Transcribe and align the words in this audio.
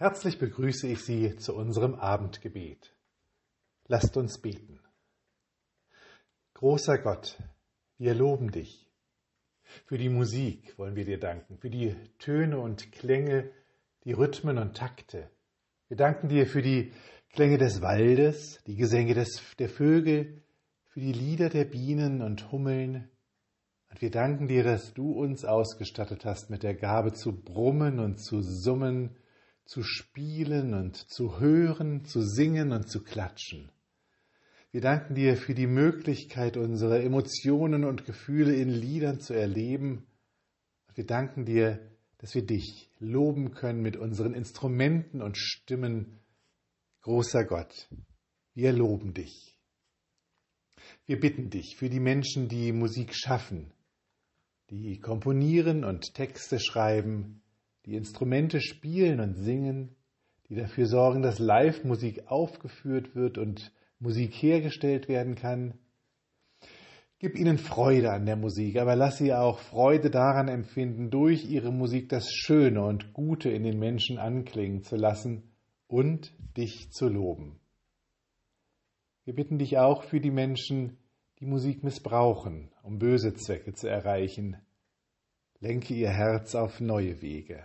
Herzlich 0.00 0.38
begrüße 0.38 0.86
ich 0.86 1.00
Sie 1.00 1.34
zu 1.38 1.56
unserem 1.56 1.96
Abendgebet. 1.96 2.94
Lasst 3.88 4.16
uns 4.16 4.38
beten. 4.38 4.78
Großer 6.54 6.98
Gott, 6.98 7.36
wir 7.98 8.14
loben 8.14 8.52
dich. 8.52 8.88
Für 9.86 9.98
die 9.98 10.08
Musik 10.08 10.78
wollen 10.78 10.94
wir 10.94 11.04
dir 11.04 11.18
danken, 11.18 11.58
für 11.58 11.68
die 11.68 11.96
Töne 12.20 12.60
und 12.60 12.92
Klänge, 12.92 13.50
die 14.04 14.12
Rhythmen 14.12 14.58
und 14.58 14.76
Takte. 14.76 15.32
Wir 15.88 15.96
danken 15.96 16.28
dir 16.28 16.46
für 16.46 16.62
die 16.62 16.92
Klänge 17.32 17.58
des 17.58 17.82
Waldes, 17.82 18.62
die 18.68 18.76
Gesänge 18.76 19.14
des, 19.14 19.42
der 19.58 19.68
Vögel, 19.68 20.44
für 20.90 21.00
die 21.00 21.12
Lieder 21.12 21.48
der 21.48 21.64
Bienen 21.64 22.22
und 22.22 22.52
Hummeln. 22.52 23.10
Und 23.90 24.00
wir 24.00 24.12
danken 24.12 24.46
dir, 24.46 24.62
dass 24.62 24.94
du 24.94 25.10
uns 25.10 25.44
ausgestattet 25.44 26.24
hast 26.24 26.50
mit 26.50 26.62
der 26.62 26.76
Gabe 26.76 27.14
zu 27.14 27.32
brummen 27.42 27.98
und 27.98 28.18
zu 28.18 28.42
summen, 28.42 29.16
zu 29.68 29.82
spielen 29.82 30.72
und 30.72 30.96
zu 30.96 31.40
hören, 31.40 32.06
zu 32.06 32.22
singen 32.22 32.72
und 32.72 32.88
zu 32.88 33.04
klatschen. 33.04 33.70
Wir 34.70 34.80
danken 34.80 35.14
dir 35.14 35.36
für 35.36 35.54
die 35.54 35.66
Möglichkeit, 35.66 36.56
unsere 36.56 37.02
Emotionen 37.02 37.84
und 37.84 38.06
Gefühle 38.06 38.54
in 38.54 38.70
Liedern 38.70 39.20
zu 39.20 39.34
erleben. 39.34 40.06
Wir 40.94 41.04
danken 41.04 41.44
dir, 41.44 41.86
dass 42.16 42.34
wir 42.34 42.46
dich 42.46 42.90
loben 42.98 43.52
können 43.52 43.82
mit 43.82 43.98
unseren 43.98 44.32
Instrumenten 44.32 45.20
und 45.20 45.36
Stimmen. 45.36 46.18
Großer 47.02 47.44
Gott, 47.44 47.90
wir 48.54 48.72
loben 48.72 49.12
dich. 49.12 49.58
Wir 51.04 51.20
bitten 51.20 51.50
dich 51.50 51.76
für 51.76 51.90
die 51.90 52.00
Menschen, 52.00 52.48
die 52.48 52.72
Musik 52.72 53.14
schaffen, 53.14 53.70
die 54.70 54.98
komponieren 54.98 55.84
und 55.84 56.14
Texte 56.14 56.58
schreiben, 56.58 57.42
die 57.88 57.96
Instrumente 57.96 58.60
spielen 58.60 59.18
und 59.18 59.34
singen, 59.34 59.96
die 60.48 60.54
dafür 60.54 60.84
sorgen, 60.84 61.22
dass 61.22 61.38
Live-Musik 61.38 62.26
aufgeführt 62.26 63.16
wird 63.16 63.38
und 63.38 63.72
Musik 63.98 64.34
hergestellt 64.34 65.08
werden 65.08 65.36
kann. 65.36 65.72
Gib 67.18 67.34
ihnen 67.34 67.56
Freude 67.56 68.12
an 68.12 68.26
der 68.26 68.36
Musik, 68.36 68.76
aber 68.76 68.94
lass 68.94 69.16
sie 69.16 69.32
auch 69.32 69.58
Freude 69.58 70.10
daran 70.10 70.48
empfinden, 70.48 71.10
durch 71.10 71.50
ihre 71.50 71.72
Musik 71.72 72.10
das 72.10 72.30
Schöne 72.30 72.84
und 72.84 73.14
Gute 73.14 73.48
in 73.48 73.64
den 73.64 73.78
Menschen 73.78 74.18
anklingen 74.18 74.82
zu 74.82 74.96
lassen 74.96 75.50
und 75.86 76.34
dich 76.58 76.92
zu 76.92 77.08
loben. 77.08 77.58
Wir 79.24 79.34
bitten 79.34 79.58
dich 79.58 79.78
auch 79.78 80.02
für 80.02 80.20
die 80.20 80.30
Menschen, 80.30 80.98
die 81.40 81.46
Musik 81.46 81.82
missbrauchen, 81.82 82.70
um 82.82 82.98
böse 82.98 83.32
Zwecke 83.32 83.72
zu 83.72 83.88
erreichen. 83.88 84.58
Lenke 85.58 85.94
ihr 85.94 86.10
Herz 86.10 86.54
auf 86.54 86.80
neue 86.80 87.22
Wege. 87.22 87.64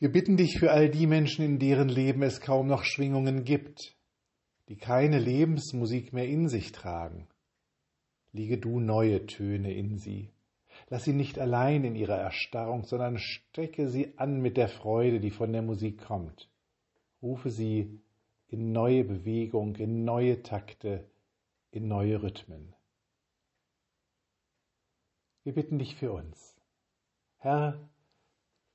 Wir 0.00 0.12
bitten 0.12 0.36
dich 0.36 0.58
für 0.58 0.70
all 0.70 0.88
die 0.88 1.06
Menschen, 1.08 1.44
in 1.44 1.58
deren 1.58 1.88
Leben 1.88 2.22
es 2.22 2.40
kaum 2.40 2.68
noch 2.68 2.84
Schwingungen 2.84 3.44
gibt, 3.44 3.96
die 4.68 4.76
keine 4.76 5.18
Lebensmusik 5.18 6.12
mehr 6.12 6.28
in 6.28 6.48
sich 6.48 6.70
tragen. 6.70 7.26
Liege 8.32 8.58
du 8.58 8.78
neue 8.78 9.26
Töne 9.26 9.74
in 9.74 9.98
sie. 9.98 10.30
Lass 10.88 11.04
sie 11.04 11.12
nicht 11.12 11.40
allein 11.40 11.82
in 11.82 11.96
ihrer 11.96 12.16
Erstarrung, 12.16 12.84
sondern 12.84 13.18
stecke 13.18 13.88
sie 13.88 14.16
an 14.18 14.40
mit 14.40 14.56
der 14.56 14.68
Freude, 14.68 15.18
die 15.18 15.30
von 15.30 15.52
der 15.52 15.62
Musik 15.62 16.00
kommt. 16.02 16.48
Rufe 17.20 17.50
sie 17.50 18.00
in 18.46 18.70
neue 18.70 19.02
Bewegung, 19.02 19.74
in 19.76 20.04
neue 20.04 20.42
Takte, 20.42 21.10
in 21.72 21.88
neue 21.88 22.22
Rhythmen. 22.22 22.72
Wir 25.42 25.54
bitten 25.54 25.78
dich 25.78 25.96
für 25.96 26.12
uns. 26.12 26.56
Herr, 27.38 27.78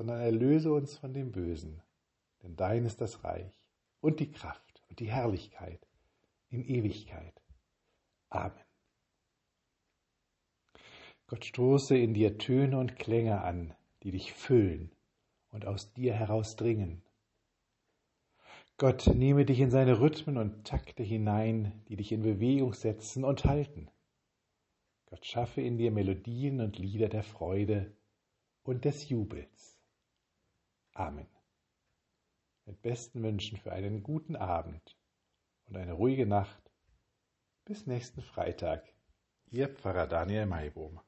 sondern 0.00 0.22
erlöse 0.22 0.72
uns 0.72 0.96
von 0.96 1.12
dem 1.12 1.30
Bösen, 1.30 1.82
denn 2.42 2.56
dein 2.56 2.86
ist 2.86 3.02
das 3.02 3.22
Reich 3.22 3.60
und 4.00 4.18
die 4.18 4.30
Kraft 4.30 4.82
und 4.88 4.98
die 4.98 5.10
Herrlichkeit 5.10 5.86
in 6.48 6.64
Ewigkeit. 6.64 7.34
Amen. 8.30 8.64
Gott 11.26 11.44
stoße 11.44 11.98
in 11.98 12.14
dir 12.14 12.38
Töne 12.38 12.78
und 12.78 12.96
Klänge 12.96 13.42
an, 13.42 13.74
die 14.02 14.10
dich 14.10 14.32
füllen 14.32 14.90
und 15.50 15.66
aus 15.66 15.92
dir 15.92 16.14
herausdringen. 16.14 17.02
Gott 18.78 19.06
nehme 19.06 19.44
dich 19.44 19.60
in 19.60 19.70
seine 19.70 20.00
Rhythmen 20.00 20.38
und 20.38 20.66
Takte 20.66 21.02
hinein, 21.02 21.84
die 21.90 21.96
dich 21.96 22.10
in 22.10 22.22
Bewegung 22.22 22.72
setzen 22.72 23.22
und 23.22 23.44
halten. 23.44 23.90
Gott 25.10 25.26
schaffe 25.26 25.60
in 25.60 25.76
dir 25.76 25.90
Melodien 25.90 26.62
und 26.62 26.78
Lieder 26.78 27.10
der 27.10 27.22
Freude 27.22 27.92
und 28.62 28.86
des 28.86 29.06
Jubels. 29.10 29.79
Amen. 31.00 31.26
Mit 32.66 32.82
besten 32.82 33.22
Wünschen 33.22 33.56
für 33.56 33.72
einen 33.72 34.02
guten 34.02 34.36
Abend 34.36 34.98
und 35.64 35.78
eine 35.78 35.94
ruhige 35.94 36.26
Nacht. 36.26 36.70
Bis 37.64 37.86
nächsten 37.86 38.20
Freitag. 38.20 38.84
Ihr 39.46 39.70
Pfarrer 39.70 40.06
Daniel 40.06 40.44
Maibohm. 40.44 41.00